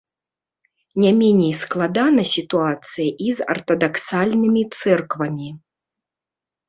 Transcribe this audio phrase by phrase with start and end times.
[1.03, 5.49] Не меней складана сітуацыя і з артадаксальнымі цэрквамі.